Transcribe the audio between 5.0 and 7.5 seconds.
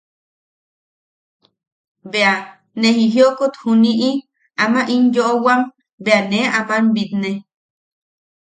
yooʼowam bea ne aman bitne.